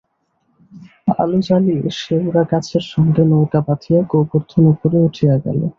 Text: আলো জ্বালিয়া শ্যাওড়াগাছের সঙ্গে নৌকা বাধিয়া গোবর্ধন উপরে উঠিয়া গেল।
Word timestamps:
আলো 1.13 1.37
জ্বালিয়া 1.47 1.91
শ্যাওড়াগাছের 1.99 2.83
সঙ্গে 2.93 3.23
নৌকা 3.31 3.59
বাধিয়া 3.67 3.99
গোবর্ধন 4.11 4.63
উপরে 4.73 4.97
উঠিয়া 5.07 5.35
গেল। 5.45 5.59